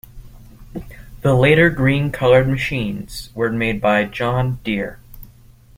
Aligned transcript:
The 1.21 1.35
later 1.35 1.69
green 1.69 2.11
colored 2.11 2.47
machines 2.49 3.29
were 3.35 3.51
made 3.51 3.79
by 3.79 4.05
John 4.05 4.57
Deere. 4.63 4.97